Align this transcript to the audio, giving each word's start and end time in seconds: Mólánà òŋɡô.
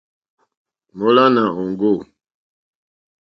Mólánà 0.97 1.43
òŋɡô. 1.61 1.91